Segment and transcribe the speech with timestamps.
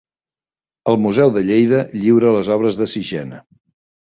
[0.93, 3.45] El Museu de Lleida lliura les obres de Sixena